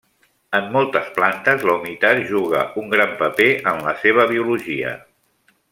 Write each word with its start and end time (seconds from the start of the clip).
En 0.59 0.69
moltes 0.75 1.11
plantes 1.17 1.65
la 1.69 1.75
humitat 1.81 2.23
juga 2.31 2.63
un 2.85 2.89
gran 2.97 3.15
paper 3.23 3.51
en 3.73 3.87
la 3.89 3.95
seva 4.05 4.27
biologia. 4.33 4.97